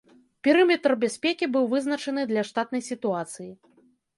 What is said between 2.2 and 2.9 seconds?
для штатнай